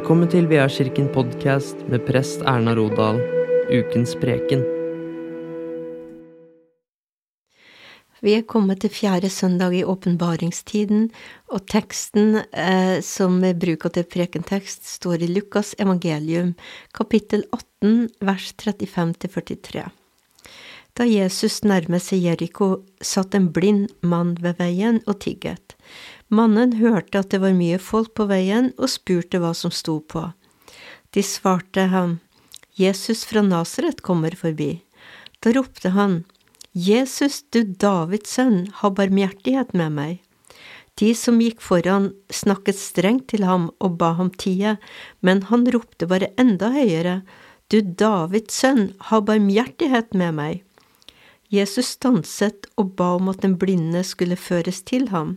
Velkommen 0.00 0.30
til 0.32 0.46
Veakirken 0.48 1.10
podkast 1.12 1.82
med 1.92 2.06
prest 2.06 2.40
Erna 2.48 2.72
Rodal, 2.72 3.18
ukens 3.68 4.14
preken. 4.16 4.62
Vi 8.24 8.32
er 8.32 8.46
kommet 8.48 8.80
til 8.80 8.94
fjerde 8.94 9.28
søndag 9.28 9.76
i 9.76 9.82
åpenbaringstiden, 9.84 11.10
og 11.52 11.66
teksten 11.68 12.40
eh, 12.40 13.04
som 13.04 13.36
er 13.44 13.58
bruker 13.60 13.92
til 13.92 14.08
prekentekst, 14.08 14.88
står 14.88 15.26
i 15.26 15.28
Lukas 15.34 15.74
evangelium, 15.76 16.54
kapittel 16.96 17.44
18, 17.52 18.08
vers 18.24 18.54
35–43. 18.56 19.84
Da 20.96 21.04
Jesus 21.04 21.60
nærmet 21.60 22.06
seg 22.06 22.24
Jeriko, 22.24 22.86
satt 23.04 23.36
en 23.36 23.52
blind 23.52 23.92
mann 24.00 24.32
ved 24.40 24.56
veien 24.64 25.04
og 25.04 25.20
tigget. 25.20 25.76
Mannen 26.30 26.76
hørte 26.78 27.24
at 27.24 27.32
det 27.34 27.40
var 27.42 27.56
mye 27.58 27.78
folk 27.82 28.12
på 28.14 28.28
veien, 28.30 28.70
og 28.78 28.92
spurte 28.92 29.40
hva 29.42 29.50
som 29.56 29.72
sto 29.74 29.98
på. 30.00 30.28
De 31.10 31.22
svarte 31.26 31.88
ham, 31.90 32.20
Jesus 32.78 33.24
fra 33.26 33.42
Nasaret 33.42 33.98
kommer 34.06 34.36
forbi. 34.38 34.78
Da 35.42 35.50
ropte 35.56 35.90
han, 35.96 36.22
Jesus, 36.72 37.42
du 37.50 37.64
Davids 37.64 38.30
sønn, 38.36 38.68
ha 38.78 38.92
barmhjertighet 38.94 39.74
med 39.74 39.96
meg. 39.96 40.20
De 41.00 41.10
som 41.18 41.40
gikk 41.42 41.62
foran, 41.64 42.10
snakket 42.30 42.78
strengt 42.78 43.30
til 43.32 43.42
ham 43.48 43.70
og 43.82 43.98
ba 43.98 44.12
ham 44.18 44.30
tie, 44.30 44.76
men 45.24 45.42
han 45.50 45.66
ropte 45.74 46.06
bare 46.06 46.30
enda 46.38 46.70
høyere, 46.74 47.22
Du 47.70 47.80
Davids 47.80 48.54
sønn, 48.58 48.92
ha 49.10 49.20
barmhjertighet 49.22 50.14
med 50.14 50.34
meg. 50.34 50.62
Jesus 51.50 51.92
stanset 51.94 52.66
og 52.78 52.96
ba 52.98 53.12
om 53.18 53.30
at 53.30 53.42
den 53.42 53.54
blinde 53.58 54.02
skulle 54.06 54.38
føres 54.38 54.82
til 54.86 55.08
ham. 55.10 55.36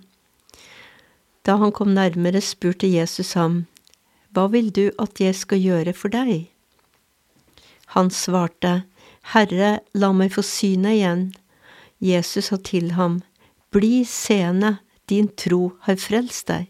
Da 1.44 1.58
han 1.60 1.72
kom 1.76 1.94
nærmere, 1.94 2.42
spurte 2.42 2.88
Jesus 2.88 3.34
ham, 3.36 3.66
Hva 4.32 4.48
vil 4.50 4.72
du 4.72 4.90
at 5.00 5.20
jeg 5.20 5.36
skal 5.36 5.60
gjøre 5.60 5.94
for 5.94 6.14
deg? 6.14 6.48
Han 7.94 8.10
svarte, 8.10 8.84
Herre, 9.34 9.80
la 9.94 10.12
meg 10.16 10.34
få 10.34 10.44
synet 10.44 10.98
igjen. 10.98 11.28
Jesus 12.04 12.50
sa 12.50 12.58
til 12.58 12.94
ham, 12.98 13.22
Bli 13.76 14.04
seende, 14.08 14.78
din 15.10 15.28
tro 15.38 15.74
har 15.86 16.00
frelst 16.00 16.48
deg. 16.48 16.70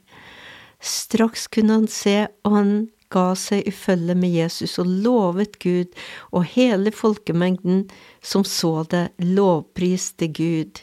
Straks 0.84 1.48
kunne 1.48 1.78
han 1.80 1.88
se, 1.88 2.28
og 2.44 2.58
han 2.58 2.74
ga 3.14 3.30
seg 3.38 3.68
i 3.70 3.72
følge 3.72 4.16
med 4.18 4.34
Jesus 4.34 4.80
og 4.82 4.90
lovet 5.06 5.60
Gud, 5.64 5.94
og 6.34 6.50
hele 6.56 6.92
folkemengden 6.92 7.86
som 8.22 8.44
så 8.44 8.82
det, 8.90 9.10
lovpriste 9.22 10.32
Gud. 10.34 10.82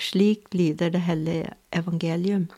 Slik 0.00 0.48
lyder 0.56 0.92
det 0.92 1.04
hellige 1.06 1.52
evangelium. 1.72 2.48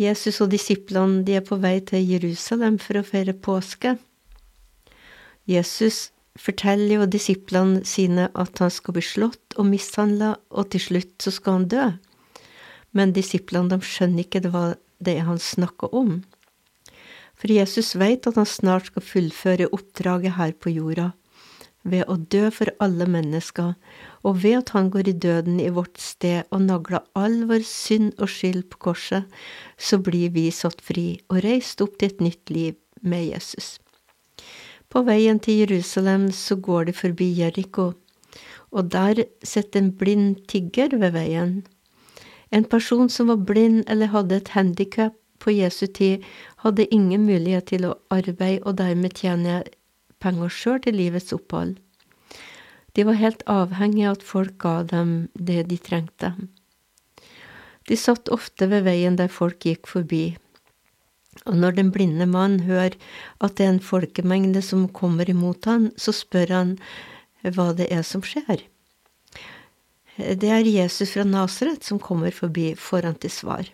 Jesus 0.00 0.40
og 0.40 0.50
disiplene 0.52 1.20
de 1.26 1.36
er 1.36 1.44
på 1.44 1.58
vei 1.60 1.76
til 1.84 2.04
Jerusalem 2.06 2.78
for 2.80 2.98
å 2.98 3.04
feire 3.06 3.34
påske. 3.36 3.96
Jesus 5.48 6.10
forteller 6.38 7.02
jo 7.02 7.08
disiplene 7.10 7.82
sine 7.84 8.30
at 8.38 8.60
han 8.62 8.72
skal 8.72 8.96
bli 8.96 9.04
slått 9.04 9.56
og 9.58 9.68
mishandla, 9.68 10.36
og 10.50 10.70
til 10.72 10.80
slutt 10.86 11.16
så 11.20 11.32
skal 11.34 11.58
han 11.58 11.68
dø. 11.68 11.88
Men 12.96 13.12
disiplene 13.16 13.72
de 13.72 13.84
skjønner 13.84 14.24
ikke 14.24 14.48
hva 14.48 14.64
det 15.02 15.18
er 15.18 15.28
han 15.28 15.40
snakker 15.40 15.92
om. 15.96 16.22
For 17.36 17.52
Jesus 17.52 17.96
vet 17.98 18.28
at 18.28 18.38
han 18.38 18.48
snart 18.48 18.88
skal 18.88 19.04
fullføre 19.04 19.68
oppdraget 19.74 20.38
her 20.38 20.54
på 20.56 20.72
jorda, 20.72 21.10
ved 21.82 22.06
å 22.06 22.16
dø 22.16 22.46
for 22.54 22.70
alle 22.84 23.08
mennesker, 23.10 23.74
og 24.22 24.42
ved 24.42 24.60
at 24.60 24.72
han 24.76 24.90
går 24.90 25.08
i 25.10 25.18
døden 25.18 25.60
i 25.60 25.70
vårt 25.74 25.98
sted 26.00 26.46
og 26.50 26.62
nagler 26.62 27.02
all 27.18 27.42
vår 27.50 27.64
synd 27.66 28.12
og 28.18 28.30
skyld 28.30 28.68
på 28.70 28.78
korset, 28.88 29.26
så 29.78 29.98
blir 29.98 30.30
vi 30.34 30.48
satt 30.54 30.80
fri 30.80 31.06
og 31.28 31.42
reist 31.44 31.82
opp 31.82 31.98
til 31.98 32.12
et 32.12 32.22
nytt 32.22 32.52
liv 32.54 32.78
med 33.02 33.32
Jesus. 33.32 33.78
På 34.92 35.02
veien 35.06 35.40
til 35.42 35.62
Jerusalem 35.64 36.30
så 36.36 36.56
går 36.56 36.90
de 36.90 36.92
forbi 36.92 37.32
Jeriko, 37.40 37.92
og 38.70 38.90
der 38.92 39.24
sitter 39.42 39.80
en 39.80 39.92
blind 39.96 40.46
tigger 40.48 40.94
ved 40.96 41.16
veien. 41.16 41.62
En 42.52 42.64
person 42.64 43.08
som 43.08 43.32
var 43.32 43.40
blind 43.48 43.84
eller 43.88 44.12
hadde 44.12 44.36
et 44.36 44.52
handikap 44.52 45.16
på 45.40 45.50
Jesu 45.50 45.86
tid, 45.86 46.22
hadde 46.62 46.86
ingen 46.94 47.24
mulighet 47.26 47.72
til 47.72 47.88
å 47.88 47.96
arbeide 48.14 48.62
og 48.62 48.78
dermed 48.78 49.16
tjene 49.18 49.62
penger 50.22 50.52
sjøl 50.52 50.82
til 50.84 51.00
livets 51.00 51.32
opphold. 51.34 51.78
De 52.92 53.04
var 53.08 53.16
helt 53.16 53.42
avhengige 53.48 54.10
av 54.10 54.18
at 54.18 54.26
folk 54.26 54.58
ga 54.60 54.82
dem 54.84 55.12
det 55.34 55.62
de 55.70 55.78
trengte. 55.80 56.34
De 57.88 57.96
satt 57.96 58.28
ofte 58.28 58.68
ved 58.70 58.84
veien 58.86 59.16
der 59.18 59.32
folk 59.32 59.64
gikk 59.66 59.88
forbi, 59.90 60.36
og 61.48 61.56
når 61.56 61.78
den 61.78 61.90
blinde 61.94 62.26
mann 62.28 62.60
hører 62.66 62.98
at 63.40 63.56
det 63.56 63.64
er 63.64 63.72
en 63.72 63.82
folkemengde 63.82 64.60
som 64.62 64.84
kommer 64.92 65.30
imot 65.30 65.64
han, 65.66 65.88
så 65.96 66.12
spør 66.14 66.52
han 66.52 66.74
hva 67.42 67.72
det 67.76 67.88
er 67.90 68.04
som 68.06 68.22
skjer. 68.22 68.66
Det 70.18 70.50
er 70.52 70.68
Jesus 70.68 71.14
fra 71.14 71.24
Nasaret 71.24 71.82
som 71.88 71.98
kommer 71.98 72.30
forbi, 72.36 72.74
får 72.76 73.08
han 73.08 73.16
til 73.16 73.32
svar. 73.32 73.64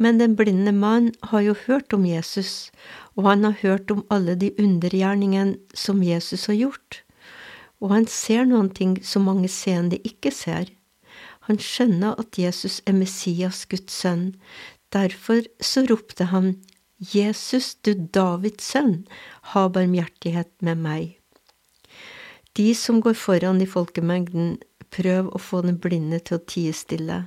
Men 0.00 0.16
den 0.16 0.32
blinde 0.34 0.72
mann 0.72 1.10
har 1.28 1.44
jo 1.44 1.54
hørt 1.66 1.92
om 1.92 2.06
Jesus, 2.08 2.72
og 3.20 3.28
han 3.28 3.44
har 3.44 3.60
hørt 3.60 3.92
om 3.92 4.00
alle 4.08 4.34
de 4.40 4.48
undergjerningene 4.56 5.60
som 5.76 6.00
Jesus 6.02 6.48
har 6.48 6.56
gjort 6.56 7.02
og 7.80 7.94
han 7.94 8.06
ser 8.06 8.44
noen 8.48 8.68
ting 8.76 8.98
som 9.04 9.26
mange 9.28 9.48
seende 9.52 9.98
ikke 10.06 10.32
ser. 10.34 10.68
Han 11.48 11.58
skjønner 11.60 12.18
at 12.20 12.38
Jesus 12.38 12.80
er 12.86 12.94
Messias, 12.96 13.64
Guds 13.66 13.96
sønn. 13.96 14.34
Derfor 14.92 15.46
så 15.64 15.86
ropte 15.88 16.28
han, 16.30 16.58
Jesus, 17.00 17.74
du 17.80 17.94
Davids 17.94 18.66
sønn, 18.74 19.06
ha 19.54 19.68
barmhjertighet 19.72 20.52
med 20.60 20.82
meg. 20.84 21.16
De 22.58 22.74
som 22.76 23.00
går 23.00 23.16
foran 23.16 23.62
i 23.62 23.68
folkemengden, 23.68 24.58
prøv 24.90 25.30
å 25.30 25.40
få 25.40 25.62
den 25.64 25.78
blinde 25.80 26.18
til 26.20 26.36
å 26.36 26.44
tie 26.50 26.74
stille, 26.76 27.22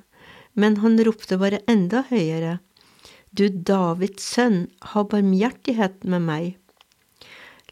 men 0.53 0.78
han 0.84 1.00
ropte 1.08 1.40
bare 1.41 1.64
enda 1.72 2.03
høyere, 2.12 2.59
Du 3.34 3.47
Davids 3.50 4.28
sønn, 4.30 4.68
ha 4.94 5.02
barmhjertighet 5.09 6.03
med 6.06 6.22
meg. 6.22 6.50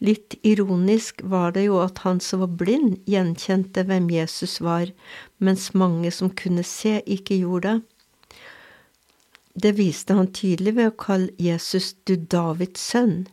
Litt 0.01 0.33
ironisk 0.41 1.21
var 1.29 1.51
det 1.53 1.67
jo 1.67 1.77
at 1.83 1.99
han 2.01 2.19
som 2.25 2.41
var 2.41 2.55
blind, 2.57 2.95
gjenkjente 3.05 3.83
hvem 3.85 4.07
Jesus 4.09 4.57
var, 4.65 4.89
mens 5.37 5.67
mange 5.77 6.09
som 6.15 6.31
kunne 6.33 6.63
se, 6.65 6.95
ikke 7.05 7.37
gjorde 7.43 7.75
det. 7.75 7.83
Det 9.61 9.73
viste 9.77 10.15
han 10.17 10.31
tydelig 10.33 10.73
ved 10.79 10.89
å 10.89 10.97
kalle 11.03 11.35
Jesus 11.37 11.91
du 12.09 12.15
Davids 12.15 12.81
sønn, 12.81 13.27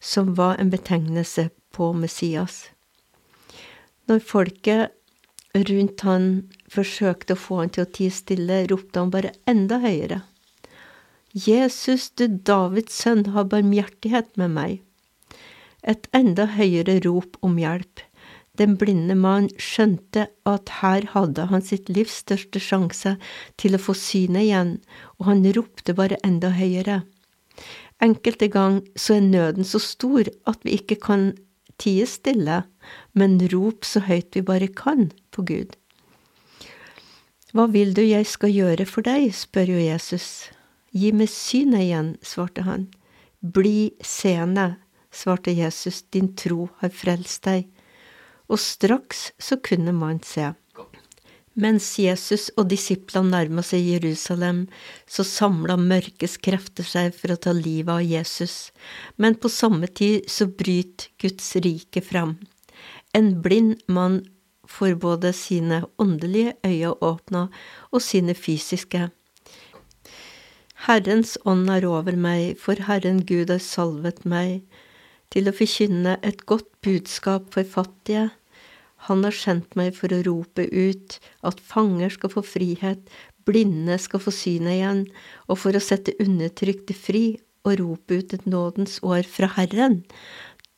som 0.00 0.32
var 0.38 0.56
en 0.62 0.70
betegnelse 0.72 1.50
på 1.74 1.90
Messias. 1.98 2.70
Når 4.08 4.24
folket 4.24 5.60
rundt 5.68 6.06
han 6.08 6.30
forsøkte 6.72 7.36
å 7.36 7.42
få 7.42 7.60
han 7.64 7.74
til 7.74 7.84
å 7.84 7.92
tie 7.98 8.14
stille, 8.14 8.62
ropte 8.70 9.02
han 9.02 9.12
bare 9.12 9.34
enda 9.50 9.82
høyere. 9.84 10.22
Jesus, 11.34 12.08
du 12.16 12.28
Davids 12.30 12.96
sønn, 13.02 13.26
har 13.36 13.50
barmhjertighet 13.50 14.32
med 14.40 14.56
meg 14.56 14.80
et 15.84 16.08
enda 16.16 16.48
høyere 16.56 16.98
rop 17.04 17.38
om 17.44 17.58
hjelp. 17.60 18.02
Den 18.58 18.76
blinde 18.78 19.16
mann 19.18 19.48
skjønte 19.58 20.28
at 20.46 20.70
her 20.80 21.08
hadde 21.10 21.48
han 21.50 21.64
sitt 21.64 21.88
livs 21.90 22.20
største 22.22 22.60
sjanse 22.62 23.16
til 23.58 23.74
å 23.74 23.82
få 23.82 23.96
synet 23.98 24.46
igjen, 24.46 24.76
og 25.18 25.26
han 25.30 25.42
ropte 25.56 25.96
bare 25.98 26.20
enda 26.26 26.52
høyere. 26.54 27.02
Enkelte 28.02 28.48
gang 28.50 28.80
så 28.94 29.18
er 29.18 29.26
nøden 29.26 29.66
så 29.66 29.80
stor 29.82 30.30
at 30.50 30.62
vi 30.62 30.76
ikke 30.78 31.00
kan 31.02 31.32
tie 31.82 32.06
stille, 32.06 32.62
men 33.12 33.38
rop 33.50 33.86
så 33.86 34.04
høyt 34.06 34.36
vi 34.38 34.44
bare 34.46 34.70
kan 34.70 35.08
på 35.34 35.46
Gud. 35.50 35.74
Hva 37.54 37.68
vil 37.70 37.94
du 37.94 38.02
jeg 38.02 38.26
skal 38.26 38.50
gjøre 38.50 38.86
for 38.86 39.06
deg, 39.06 39.28
spør 39.34 39.76
jo 39.76 39.82
Jesus. 39.82 40.50
Gi 40.94 41.10
meg 41.14 41.30
synet 41.30 41.86
igjen, 41.86 42.08
svarte 42.22 42.64
han. 42.66 42.88
Bli 43.42 43.94
seende, 44.02 44.76
svarte 45.14 45.54
Jesus, 45.54 46.02
din 46.10 46.34
tro 46.36 46.68
har 46.82 46.92
frelst 46.92 47.46
deg. 47.46 47.70
Og 48.50 48.60
straks 48.60 49.30
så 49.40 49.56
kunne 49.62 49.94
man 49.96 50.20
se. 50.26 50.52
Mens 51.54 51.86
Jesus 52.02 52.48
og 52.58 52.66
disiplene 52.72 53.30
nærma 53.30 53.62
seg 53.62 53.86
Jerusalem, 53.86 54.64
så 55.06 55.22
samla 55.22 55.76
mørkets 55.78 56.34
krefter 56.42 56.86
seg 56.86 57.14
for 57.14 57.30
å 57.30 57.38
ta 57.38 57.54
livet 57.54 57.92
av 57.94 58.02
Jesus, 58.02 58.72
men 59.16 59.38
på 59.38 59.50
samme 59.52 59.86
tid 59.86 60.26
så 60.26 60.48
bryter 60.50 61.12
Guds 61.22 61.52
rike 61.62 62.02
fram. 62.02 62.40
En 63.14 63.36
blind 63.42 63.84
mann 63.86 64.24
får 64.66 64.96
både 64.98 65.30
sine 65.32 65.84
åndelige 66.02 66.56
øyne 66.66 66.96
åpna 66.98 67.44
og 67.92 68.02
sine 68.02 68.34
fysiske. 68.34 69.06
Herrens 70.88 71.36
ånd 71.46 71.70
er 71.70 71.86
over 71.86 72.18
meg, 72.18 72.58
for 72.58 72.82
Herren 72.88 73.22
Gud 73.24 73.52
har 73.54 73.62
salvet 73.62 74.24
meg 74.26 74.66
til 75.34 75.50
å 75.50 75.54
forkynne 75.54 76.16
et 76.22 76.44
godt 76.46 76.70
budskap 76.86 77.50
for 77.54 77.66
fattige. 77.66 78.28
Han 79.08 79.24
har 79.26 79.34
sendt 79.36 79.74
meg 79.76 79.96
for 79.98 80.14
å 80.14 80.22
rope 80.24 80.64
ut 80.70 81.18
at 81.44 81.60
fanger 81.60 82.14
skal 82.14 82.32
få 82.32 82.44
frihet, 82.46 83.02
blinde 83.44 83.98
skal 84.00 84.22
få 84.22 84.32
synet 84.32 84.78
igjen, 84.78 85.02
og 85.50 85.60
for 85.60 85.76
å 85.76 85.82
sette 85.82 86.14
undertrykte 86.22 86.96
fri 86.96 87.26
og 87.66 87.80
rope 87.80 88.20
ut 88.20 88.32
et 88.36 88.46
nådens 88.48 89.00
år 89.04 89.26
fra 89.28 89.50
Herren, 89.58 90.02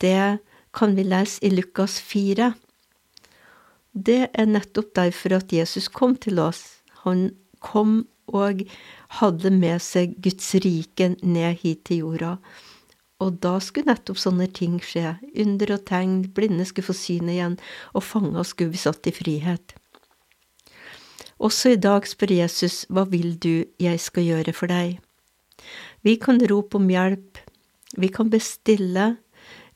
det 0.02 0.40
kan 0.76 0.96
vi 0.96 1.06
lese 1.06 1.44
i 1.46 1.52
Lukas 1.54 2.00
4. 2.02 2.50
Det 3.96 4.22
er 4.28 4.50
nettopp 4.50 4.92
derfor 4.98 5.38
at 5.38 5.54
Jesus 5.54 5.88
kom 5.88 6.18
til 6.20 6.40
oss. 6.42 6.82
Han 7.06 7.30
kom 7.64 8.02
og 8.26 8.64
hadde 9.20 9.52
med 9.54 9.80
seg 9.82 10.18
Guds 10.22 10.50
rike 10.64 11.14
ned 11.22 11.62
hit 11.62 11.86
til 11.88 12.02
jorda. 12.04 12.36
Og 13.22 13.38
da 13.40 13.56
skulle 13.64 13.88
nettopp 13.88 14.18
sånne 14.20 14.46
ting 14.52 14.76
skje. 14.84 15.14
Under 15.40 15.72
og 15.78 15.84
tegn, 15.88 16.18
blinde 16.36 16.66
skulle 16.68 16.90
få 16.90 16.96
synet 16.96 17.36
igjen, 17.36 17.58
og 17.96 18.04
fanga 18.04 18.44
skulle 18.44 18.74
bli 18.74 18.82
satt 18.82 19.08
i 19.08 19.14
frihet. 19.16 19.76
Også 21.36 21.74
i 21.74 21.80
dag 21.80 22.06
spør 22.08 22.32
Jesus, 22.32 22.84
hva 22.88 23.04
vil 23.08 23.36
du 23.40 23.64
jeg 23.80 24.00
skal 24.00 24.24
gjøre 24.24 24.56
for 24.56 24.72
deg? 24.72 24.98
Vi 26.04 26.16
kan 26.20 26.40
rope 26.48 26.78
om 26.78 26.88
hjelp, 26.92 27.40
vi 27.96 28.08
kan 28.12 28.30
bestille, 28.32 29.16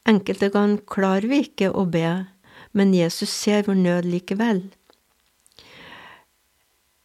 enkelte 0.09 0.51
ganger 0.53 0.85
klarer 0.89 1.29
vi 1.29 1.43
ikke 1.45 1.73
å 1.73 1.87
be, 1.89 2.27
men 2.73 2.95
Jesus 2.97 3.33
ser 3.33 3.67
vår 3.67 3.77
nød 3.81 4.09
likevel. 4.09 4.63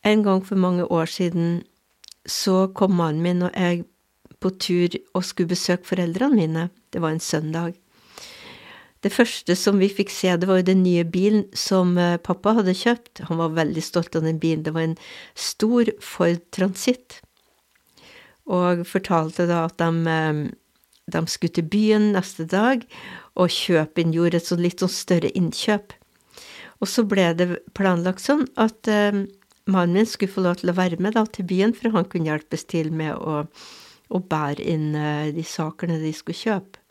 En 0.05 0.21
gang 0.23 0.43
for 0.45 0.59
mange 0.59 0.85
år 0.85 1.09
siden 1.09 1.63
så 2.29 2.67
kom 2.77 2.95
mannen 2.99 3.23
min 3.25 3.43
og 3.47 3.55
jeg 3.57 3.83
på 4.45 4.53
tur 4.61 4.99
og 5.17 5.25
skulle 5.25 5.55
besøke 5.55 5.89
foreldrene 5.89 6.37
mine. 6.37 6.69
Det 6.93 7.01
var 7.01 7.15
en 7.15 7.23
søndag. 7.23 7.73
Det 9.05 9.11
første 9.13 9.53
som 9.57 9.77
vi 9.77 9.89
fikk 9.91 10.09
se, 10.09 10.31
det 10.33 10.47
var 10.49 10.61
jo 10.61 10.69
den 10.71 10.81
nye 10.81 11.03
bilen 11.05 11.43
som 11.53 11.93
eh, 12.01 12.17
pappa 12.17 12.55
hadde 12.57 12.73
kjøpt. 12.77 13.25
Han 13.27 13.37
var 13.37 13.57
veldig 13.57 13.83
stolt 13.85 14.15
av 14.17 14.25
den 14.25 14.39
bilen. 14.41 14.63
Det 14.65 14.73
var 14.73 14.87
en 14.87 14.97
stor 15.37 15.91
Ford 16.01 16.41
Transit. 16.55 17.19
Og 18.49 18.81
fortalte 18.89 19.45
da 19.49 19.65
at 19.67 19.77
de, 19.81 19.91
eh, 20.09 20.41
de 21.13 21.23
skulle 21.29 21.53
til 21.53 21.69
byen 21.69 22.11
neste 22.15 22.47
dag 22.49 22.85
og 23.35 23.53
kjøpe 23.53 24.01
inn, 24.01 24.15
gjorde 24.15 24.41
et 24.41 24.49
sånt 24.49 24.65
litt 24.65 24.81
sånn 24.81 24.93
større 24.93 25.33
innkjøp. 25.37 25.93
Og 26.81 26.89
så 26.89 27.05
ble 27.07 27.29
det 27.37 27.49
planlagt 27.77 28.23
sånn 28.23 28.45
at 28.59 28.89
uh, 28.91 29.23
mannen 29.71 29.95
min 29.99 30.09
skulle 30.09 30.33
få 30.33 30.43
lov 30.43 30.59
til 30.59 30.71
å 30.71 30.77
være 30.77 30.99
med 31.01 31.15
da 31.15 31.23
til 31.29 31.47
byen, 31.47 31.73
for 31.77 31.93
han 31.95 32.07
kunne 32.09 32.29
hjelpes 32.31 32.65
til 32.71 32.91
med 32.95 33.15
å, 33.15 33.45
å 34.09 34.21
bære 34.21 34.63
inn 34.63 34.91
uh, 34.95 35.31
de 35.33 35.45
sakene 35.45 35.99
de 36.01 36.11
skulle 36.15 36.37
kjøpe. 36.37 36.81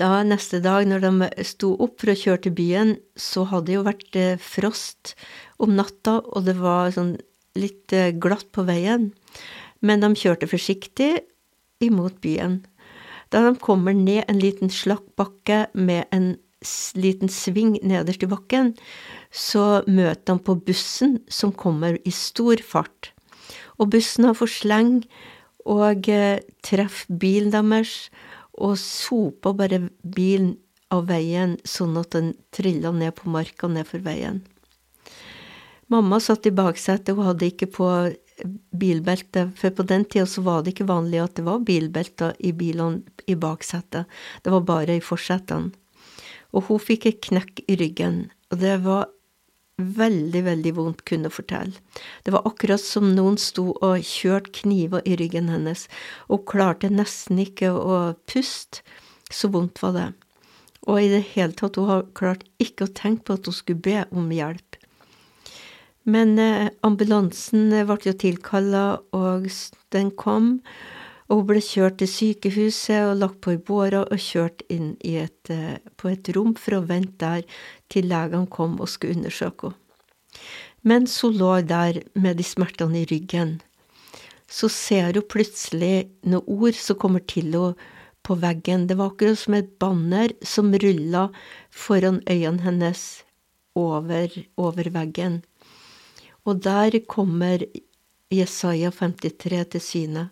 Da 0.00 0.22
neste 0.24 0.62
dag, 0.64 0.86
når 0.88 1.02
de 1.04 1.44
sto 1.44 1.74
opp 1.76 1.98
for 2.00 2.12
å 2.12 2.16
kjøre 2.16 2.46
til 2.46 2.54
byen, 2.56 2.94
så 3.20 3.44
hadde 3.50 3.68
det 3.68 3.74
jo 3.74 3.82
vært 3.84 4.16
eh, 4.16 4.40
frost 4.40 5.12
om 5.60 5.74
natta, 5.76 6.22
og 6.24 6.46
det 6.46 6.54
var 6.56 6.94
sånn 6.94 7.18
litt 7.60 7.92
eh, 7.92 8.14
glatt 8.16 8.48
på 8.56 8.64
veien. 8.64 9.10
Men 9.84 10.00
de 10.00 10.08
kjørte 10.16 10.48
forsiktig 10.48 11.10
imot 11.84 12.16
byen. 12.24 12.62
Da 13.28 13.44
de 13.44 13.52
kommer 13.60 13.92
ned 13.92 14.24
en 14.24 14.40
liten 14.40 14.72
slakk 14.72 15.04
bakke 15.20 15.66
med 15.76 16.08
en 16.16 16.32
liten 16.96 17.28
sving 17.32 17.76
nederst 17.84 18.24
i 18.24 18.28
bakken, 18.30 18.72
så 19.28 19.82
møter 19.84 20.32
de 20.32 20.44
på 20.44 20.56
bussen 20.64 21.18
som 21.28 21.52
kommer 21.52 22.00
i 22.04 22.12
stor 22.12 22.60
fart. 22.64 23.12
Og 23.80 23.92
bussen 23.94 24.28
har 24.28 24.36
forsleng 24.36 25.00
og 25.68 26.08
eh, 26.08 26.40
treffer 26.64 27.20
bilen 27.20 27.52
deres 27.54 28.10
og 28.60 28.76
soper 28.80 29.56
bare 29.56 29.84
bilen 30.02 30.56
av 30.92 31.06
veien 31.08 31.56
sånn 31.64 31.96
at 32.00 32.12
den 32.16 32.32
trilla 32.54 32.90
ned 32.92 33.14
på 33.16 33.30
marka 33.30 33.70
nedfor 33.70 34.02
veien. 34.04 34.42
Mamma 35.90 36.20
satt 36.22 36.46
i 36.46 36.54
baksetet, 36.54 37.16
hun 37.16 37.26
hadde 37.26 37.48
ikke 37.50 37.66
på 37.74 37.86
bilbelte, 38.70 39.48
for 39.58 39.74
på 39.74 39.86
den 39.90 40.04
tida 40.06 40.42
var 40.44 40.62
det 40.62 40.74
ikke 40.74 40.88
vanlig 40.90 41.22
at 41.22 41.34
det 41.38 41.44
var 41.46 41.64
bilbelter 41.66 42.36
i 42.38 42.52
bilene 42.56 43.02
i 43.26 43.34
baksetet, 43.34 44.06
det 44.42 44.54
var 44.54 44.66
bare 44.68 44.98
i 44.98 45.04
forsetene. 45.04 45.72
Og 46.54 46.66
hun 46.66 46.82
fikk 46.82 47.06
et 47.06 47.20
knekk 47.26 47.64
i 47.70 47.76
ryggen, 47.78 48.22
og 48.50 48.62
det 48.62 48.76
var 48.86 49.10
veldig, 49.80 50.42
veldig 50.46 50.72
vondt, 50.76 51.04
kunne 51.08 51.30
fortelle. 51.32 51.76
Det 52.24 52.34
var 52.34 52.46
akkurat 52.48 52.82
som 52.82 53.12
noen 53.16 53.38
sto 53.40 53.70
og 53.72 54.06
kjørte 54.06 54.54
kniver 54.62 55.04
i 55.08 55.16
ryggen 55.20 55.50
hennes, 55.52 55.86
og 56.28 56.46
klarte 56.50 56.92
nesten 56.92 57.40
ikke 57.42 57.72
å 57.74 58.00
puste, 58.30 58.84
så 59.30 59.50
vondt 59.52 59.82
var 59.82 59.96
det. 59.96 60.08
Og 60.88 61.02
i 61.02 61.10
det 61.12 61.24
hele 61.34 61.56
tatt, 61.56 61.76
hun 61.76 62.08
klarte 62.16 62.48
ikke 62.62 62.86
å 62.86 62.94
tenke 62.96 63.28
på 63.28 63.36
at 63.36 63.48
hun 63.48 63.56
skulle 63.56 63.84
be 63.84 64.04
om 64.16 64.30
hjelp. 64.32 64.78
Men 66.08 66.38
eh, 66.40 66.70
ambulansen 66.86 67.68
ble 67.70 67.98
jo 68.06 68.16
tilkalla, 68.16 68.84
og 69.12 69.46
den 69.92 70.10
kom, 70.16 70.56
og 71.30 71.38
hun 71.38 71.46
ble 71.46 71.60
kjørt 71.62 72.00
til 72.00 72.10
sykehuset 72.10 73.04
og 73.06 73.20
lagt 73.20 73.38
på 73.44 73.54
i 73.54 73.60
båra 73.62 74.02
og 74.02 74.18
kjørt 74.18 74.64
inn 74.68 74.96
et, 75.06 75.50
eh, 75.50 75.78
på 75.96 76.10
et 76.10 76.28
rom 76.34 76.56
for 76.58 76.80
å 76.80 76.86
vente 76.86 77.22
der 77.22 77.44
til 77.88 78.10
legene 78.10 78.50
kom 78.50 78.80
og 78.80 78.90
skulle 78.90 79.14
undersøke 79.14 79.70
henne. 79.70 79.78
Mens 80.82 81.20
hun 81.20 81.36
lå 81.36 81.60
der 81.68 82.00
med 82.14 82.38
de 82.38 82.44
smertene 82.46 83.02
i 83.02 83.06
ryggen, 83.06 83.60
så 84.48 84.70
ser 84.72 85.12
hun 85.12 85.28
plutselig 85.28 86.08
noen 86.24 86.48
ord 86.48 86.74
som 86.74 86.96
kommer 86.96 87.20
til 87.20 87.52
henne 87.52 87.74
på 88.26 88.36
veggen. 88.40 88.86
Det 88.88 88.96
var 88.96 89.12
akkurat 89.12 89.38
som 89.38 89.54
et 89.54 89.78
banner 89.78 90.32
som 90.42 90.72
rulla 90.72 91.28
foran 91.70 92.22
øynene 92.26 92.64
hennes 92.64 93.22
over, 93.76 94.28
over 94.56 94.90
veggen. 94.90 95.42
Og 96.44 96.62
der 96.64 96.98
kommer 97.06 97.62
Jesaja 98.32 98.90
53 98.90 99.64
til 99.70 99.80
syne. 99.80 100.30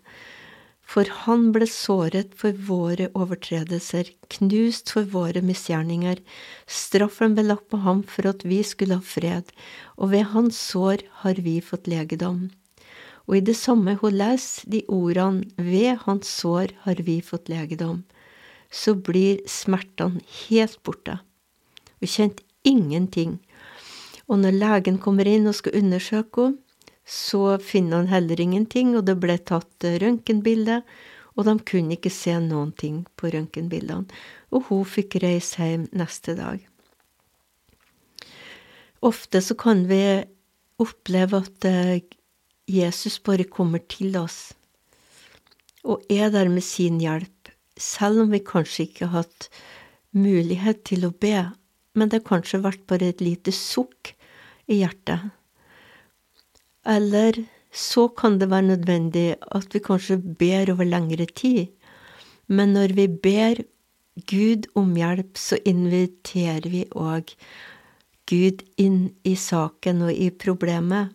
For 0.89 1.09
han 1.27 1.51
ble 1.53 1.67
såret 1.69 2.31
for 2.41 2.57
våre 2.69 3.11
overtredelser, 3.13 4.09
knust 4.33 4.95
for 4.95 5.05
våre 5.13 5.43
misgjerninger. 5.45 6.23
Straffen 6.65 7.35
ble 7.37 7.45
lagt 7.45 7.69
på 7.69 7.83
ham 7.85 8.01
for 8.09 8.31
at 8.31 8.47
vi 8.49 8.63
skulle 8.65 8.97
ha 8.97 9.05
fred, 9.05 9.53
og 10.01 10.15
ved 10.15 10.31
hans 10.33 10.57
sår 10.71 11.05
har 11.25 11.43
vi 11.45 11.59
fått 11.61 11.91
legedom. 11.93 12.47
Og 13.29 13.37
i 13.37 13.45
det 13.45 13.59
samme 13.61 13.99
hun 14.01 14.17
leser 14.17 14.71
de 14.73 14.81
ordene 14.89 15.45
ved 15.61 16.01
hans 16.07 16.31
sår 16.41 16.73
har 16.87 17.03
vi 17.05 17.19
fått 17.21 17.51
legedom, 17.53 18.07
så 18.73 18.95
blir 18.97 19.43
smertene 19.45 20.25
helt 20.47 20.81
borte. 20.89 21.19
Hun 22.01 22.09
kjente 22.09 22.47
ingenting. 22.65 23.37
Og 24.29 24.41
når 24.41 24.57
legen 24.57 24.97
kommer 25.05 25.29
inn 25.29 25.49
og 25.49 25.57
skal 25.61 25.77
undersøke 25.83 26.49
henne, 26.49 26.63
så 27.09 27.59
finner 27.59 28.03
han 28.03 28.11
heller 28.13 28.41
ingenting, 28.41 28.93
og 28.97 29.07
det 29.09 29.17
ble 29.21 29.39
tatt 29.41 29.87
røntgenbilde, 30.03 30.83
og 31.39 31.47
de 31.47 31.55
kunne 31.71 31.97
ikke 31.97 32.13
se 32.13 32.35
noen 32.43 32.75
ting 32.77 33.05
på 33.17 33.31
røntgenbildene, 33.33 34.05
og 34.53 34.69
hun 34.69 34.85
fikk 34.85 35.17
reise 35.25 35.71
hjem 35.71 35.87
neste 35.97 36.35
dag. 36.37 36.61
Ofte 39.09 39.41
så 39.41 39.57
kan 39.57 39.87
vi 39.89 40.03
oppleve 40.83 41.41
at 41.41 41.67
eh, 41.69 42.01
Jesus 42.69 43.17
bare 43.25 43.47
kommer 43.49 43.81
til 43.89 44.19
oss 44.19 44.51
og 45.89 46.05
er 46.13 46.29
der 46.35 46.51
med 46.53 46.65
sin 46.67 46.99
hjelp, 47.01 47.49
selv 47.79 48.25
om 48.25 48.33
vi 48.35 48.43
kanskje 48.45 48.89
ikke 48.89 49.07
har 49.09 49.23
hatt 49.23 49.49
mulighet 50.13 50.83
til 50.91 51.07
å 51.07 51.15
be, 51.15 51.47
men 51.95 52.11
det 52.11 52.21
har 52.21 52.29
kanskje 52.35 52.61
vært 52.65 52.85
bare 52.91 53.09
et 53.13 53.23
lite 53.25 53.55
sukk 53.55 54.13
i 54.69 54.83
hjertet 54.83 55.31
eller 56.87 57.45
så 57.73 58.09
kan 58.09 58.39
det 58.39 58.51
være 58.51 58.71
nødvendig 58.73 59.37
at 59.55 59.75
vi 59.75 59.81
kanskje 59.85 60.19
ber 60.19 60.73
over 60.73 60.85
lengre 60.89 61.27
tid. 61.27 61.67
Men 62.47 62.73
når 62.73 62.95
vi 62.97 63.07
ber 63.09 63.63
Gud 64.27 64.67
om 64.75 64.97
hjelp, 64.97 65.37
så 65.37 65.59
inviterer 65.65 66.69
vi 66.71 66.87
òg 66.97 67.35
Gud 68.29 68.65
inn 68.77 69.11
i 69.25 69.35
saken 69.37 70.03
og 70.09 70.13
i 70.13 70.31
problemet. 70.31 71.15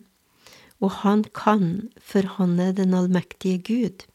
Og 0.80 0.90
han 1.02 1.24
kan, 1.34 1.90
for 2.00 2.26
han 2.38 2.58
er 2.60 2.72
den 2.72 2.94
allmektige 2.94 3.58
Gud. 3.58 4.06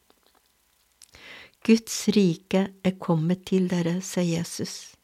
Guds 1.65 2.07
rike 2.15 2.69
er 2.83 2.95
kommet 3.03 3.45
til 3.49 3.67
dere, 3.71 3.99
sier 4.01 4.39
Jesus. 4.39 4.95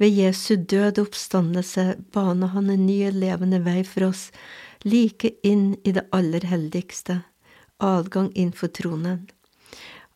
Ved 0.00 0.16
Jesu 0.16 0.56
død 0.56 0.98
oppstandelse 0.98 1.94
baner 2.12 2.50
han 2.56 2.70
en 2.72 2.86
ny 2.86 3.10
levende 3.14 3.60
vei 3.64 3.82
for 3.86 4.08
oss 4.08 4.30
like 4.84 5.30
inn 5.42 5.76
i 5.84 5.92
det 5.92 6.06
aller 6.12 6.44
helligste, 6.44 7.20
adgang 7.78 8.30
inn 8.34 8.52
for 8.52 8.68
tronen. 8.68 9.26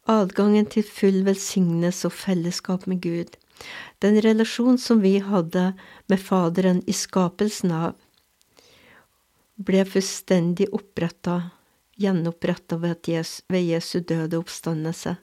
Adgangen 0.08 0.68
til 0.72 0.84
full 0.84 1.22
velsignelse 1.26 2.08
og 2.08 2.16
fellesskap 2.16 2.86
med 2.88 3.02
Gud. 3.04 3.36
Den 4.00 4.20
relasjon 4.24 4.78
som 4.78 5.00
vi 5.02 5.18
hadde 5.24 5.72
med 6.08 6.20
Faderen 6.22 6.82
i 6.86 6.94
skapelsen 6.96 7.72
av, 7.74 7.96
ble 9.58 9.82
fullstendig 9.88 10.68
oppretta, 10.72 11.50
gjenoppretta 11.98 12.78
ved, 12.78 13.08
ved 13.48 13.64
Jesu 13.64 13.98
døde 14.00 14.38
oppstandelse. 14.38 15.16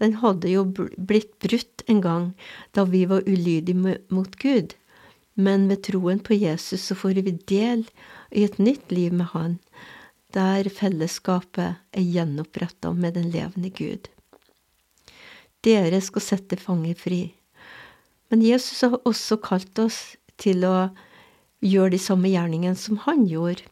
Den 0.00 0.16
hadde 0.22 0.50
jo 0.50 0.64
blitt 0.72 1.36
brutt 1.44 1.84
en 1.86 2.00
gang 2.02 2.30
da 2.74 2.84
vi 2.88 3.04
var 3.06 3.28
ulydige 3.28 3.98
mot 4.10 4.36
Gud, 4.40 4.74
men 5.34 5.68
ved 5.70 5.82
troen 5.88 6.20
på 6.20 6.36
Jesus 6.36 6.88
så 6.88 6.96
får 6.98 7.22
vi 7.24 7.36
del 7.48 7.84
i 8.30 8.44
et 8.44 8.58
nytt 8.58 8.92
liv 8.92 9.12
med 9.12 9.32
Han. 9.32 9.58
der 10.32 10.64
fellesskapet 10.72 11.76
er 11.92 12.00
gjenoppretta 12.00 12.92
med 12.96 13.14
den 13.14 13.28
levende 13.30 13.68
Gud. 13.68 14.08
Dere 15.60 16.00
skal 16.00 16.24
sette 16.24 16.56
fanger 16.56 16.94
fri. 16.96 17.34
Men 18.30 18.40
Jesus 18.40 18.80
har 18.80 18.96
også 19.04 19.36
kalt 19.44 19.78
oss 19.78 20.16
til 20.40 20.64
å 20.64 20.88
gjøre 21.60 21.92
de 21.92 22.00
samme 22.00 22.32
gjerningene 22.32 22.78
som 22.80 22.96
han 23.04 23.26
gjorde. 23.28 23.68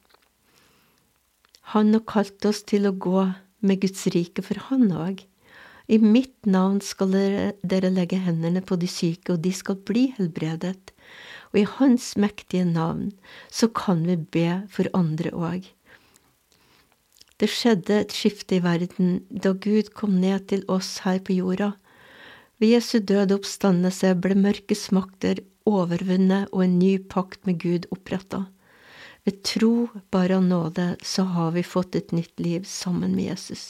Han 1.72 1.94
har 1.96 2.04
kalt 2.04 2.44
oss 2.44 2.60
til 2.68 2.84
å 2.86 2.92
gå 2.92 3.24
med 3.64 3.80
Guds 3.80 4.04
rike 4.12 4.44
for 4.44 4.60
han 4.68 4.90
òg. 4.92 5.24
I 5.90 5.98
mitt 5.98 6.46
navn 6.46 6.78
skal 6.84 7.10
dere, 7.10 7.90
legge 7.90 8.20
hendene 8.20 8.60
på 8.62 8.76
de 8.78 8.86
syke, 8.90 9.34
og 9.34 9.42
de 9.42 9.50
skal 9.54 9.80
bli 9.86 10.10
helbredet. 10.18 10.92
Og 11.50 11.60
i 11.62 11.66
Hans 11.66 12.14
mektige 12.20 12.64
navn 12.68 13.10
så 13.50 13.68
kan 13.68 14.04
vi 14.06 14.16
be 14.16 14.48
for 14.70 14.90
andre 14.94 15.32
òg. 15.34 15.66
Det 17.40 17.48
skjedde 17.48 18.02
et 18.02 18.12
skifte 18.12 18.58
i 18.58 18.64
verden 18.64 19.22
da 19.30 19.54
Gud 19.56 19.94
kom 19.96 20.18
ned 20.20 20.50
til 20.52 20.66
oss 20.68 20.98
her 21.06 21.22
på 21.24 21.38
jorda. 21.38 21.72
Ved 22.60 22.74
Jesu 22.74 22.98
døde 23.00 23.38
oppstandelse 23.38 24.12
ble 24.20 24.36
mørkets 24.36 24.90
makter 24.92 25.40
overvunnet 25.68 26.50
og 26.52 26.66
en 26.66 26.78
ny 26.78 26.98
pakt 27.00 27.46
med 27.48 27.62
Gud 27.62 27.88
oppretta. 27.94 28.44
Ved 29.24 29.42
tro, 29.44 29.88
bare 30.12 30.36
av 30.36 30.44
nåde, 30.44 30.96
så 31.04 31.24
har 31.32 31.52
vi 31.56 31.64
fått 31.64 31.96
et 31.96 32.12
nytt 32.12 32.40
liv 32.40 32.64
sammen 32.68 33.16
med 33.16 33.30
Jesus. 33.32 33.64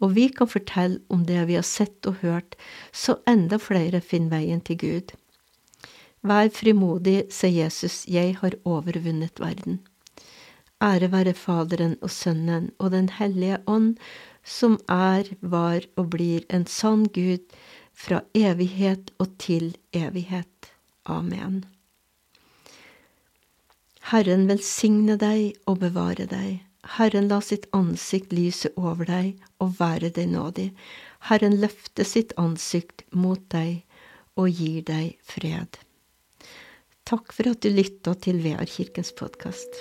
Og 0.00 0.14
vi 0.16 0.28
kan 0.32 0.48
fortelle 0.48 1.00
om 1.12 1.24
det 1.28 1.42
vi 1.48 1.56
har 1.58 1.66
sett 1.66 2.08
og 2.08 2.20
hørt, 2.22 2.56
så 2.92 3.18
enda 3.28 3.58
flere 3.60 4.00
finner 4.00 4.38
veien 4.38 4.62
til 4.64 4.80
Gud. 4.80 5.16
Vær 6.22 6.48
frimodig, 6.50 7.28
sier 7.30 7.64
Jesus, 7.64 8.02
jeg 8.08 8.36
har 8.40 8.56
overvunnet 8.64 9.38
verden. 9.38 9.78
Ære 10.82 11.10
være 11.12 11.34
Faderen 11.34 11.96
og 12.02 12.10
Sønnen 12.10 12.70
og 12.78 12.90
Den 12.90 13.08
hellige 13.08 13.58
ånd, 13.66 13.96
som 14.44 14.78
er, 14.88 15.30
var 15.40 15.86
og 15.96 16.10
blir 16.10 16.44
en 16.50 16.66
sann 16.66 17.06
Gud 17.14 17.42
fra 17.94 18.22
evighet 18.34 19.10
og 19.18 19.34
til 19.38 19.76
evighet. 19.92 20.70
Amen. 21.06 21.64
Herren 24.10 24.46
velsigne 24.48 25.18
deg 25.20 25.58
og 25.66 25.80
bevare 25.82 26.26
deg. 26.30 26.62
Herren 26.96 27.28
la 27.28 27.40
sitt 27.44 27.66
ansikt 27.76 28.32
lyse 28.32 28.70
over 28.76 29.04
deg 29.04 29.42
og 29.60 29.74
være 29.80 30.08
deg 30.14 30.30
nådig. 30.32 30.70
Herren 31.28 31.58
løfte 31.60 32.06
sitt 32.06 32.32
ansikt 32.38 33.04
mot 33.12 33.42
deg 33.52 33.82
og 34.38 34.48
gir 34.48 34.86
deg 34.86 35.18
fred. 35.22 35.76
Takk 37.08 37.32
for 37.32 37.48
at 37.48 37.62
du 37.64 37.70
lytta 37.72 38.12
til 38.20 38.42
VR 38.44 38.68
kirkens 38.68 39.14
podkast. 39.16 39.78